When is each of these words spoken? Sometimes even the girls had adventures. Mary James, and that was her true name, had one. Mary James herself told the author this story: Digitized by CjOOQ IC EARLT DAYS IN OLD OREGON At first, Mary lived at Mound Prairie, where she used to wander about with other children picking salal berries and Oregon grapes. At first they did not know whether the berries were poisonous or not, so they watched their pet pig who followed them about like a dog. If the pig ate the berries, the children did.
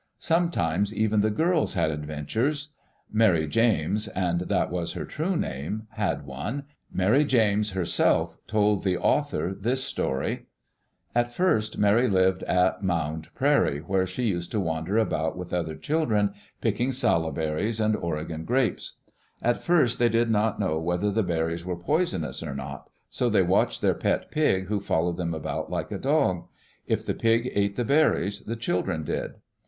Sometimes 0.17 0.95
even 0.95 1.21
the 1.21 1.29
girls 1.29 1.75
had 1.75 1.91
adventures. 1.91 2.73
Mary 3.13 3.47
James, 3.47 4.07
and 4.07 4.39
that 4.39 4.71
was 4.71 4.93
her 4.93 5.05
true 5.05 5.37
name, 5.37 5.85
had 5.91 6.25
one. 6.25 6.63
Mary 6.91 7.23
James 7.23 7.73
herself 7.73 8.35
told 8.47 8.83
the 8.83 8.97
author 8.97 9.53
this 9.53 9.83
story: 9.83 10.37
Digitized 10.37 10.39
by 10.39 10.39
CjOOQ 10.39 10.39
IC 10.39 10.39
EARLT 10.39 10.89
DAYS 10.89 10.89
IN 10.89 10.95
OLD 10.95 11.03
OREGON 11.03 11.21
At 11.21 11.35
first, 11.55 11.77
Mary 11.77 12.07
lived 12.07 12.43
at 12.45 12.83
Mound 12.83 13.29
Prairie, 13.35 13.79
where 13.81 14.07
she 14.07 14.23
used 14.23 14.51
to 14.53 14.59
wander 14.59 14.97
about 14.97 15.37
with 15.37 15.53
other 15.53 15.75
children 15.75 16.33
picking 16.61 16.91
salal 16.91 17.31
berries 17.31 17.79
and 17.79 17.95
Oregon 17.95 18.43
grapes. 18.43 18.93
At 19.43 19.61
first 19.61 19.99
they 19.99 20.09
did 20.09 20.31
not 20.31 20.59
know 20.59 20.79
whether 20.79 21.11
the 21.11 21.21
berries 21.21 21.63
were 21.63 21.77
poisonous 21.77 22.41
or 22.41 22.55
not, 22.55 22.89
so 23.11 23.29
they 23.29 23.43
watched 23.43 23.83
their 23.83 23.93
pet 23.93 24.31
pig 24.31 24.65
who 24.65 24.79
followed 24.79 25.17
them 25.17 25.35
about 25.35 25.69
like 25.69 25.91
a 25.91 25.99
dog. 25.99 26.47
If 26.87 27.05
the 27.05 27.13
pig 27.13 27.51
ate 27.53 27.75
the 27.75 27.85
berries, 27.85 28.41
the 28.41 28.55
children 28.55 29.03
did. 29.03 29.35